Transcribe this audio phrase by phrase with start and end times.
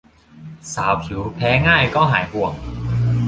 [0.73, 2.53] สาวผิวแพ้ง่ายก็หายห่วง